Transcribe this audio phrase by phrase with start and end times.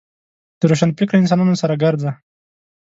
[0.59, 2.11] د روشنفکره انسانانو سره ګرځه.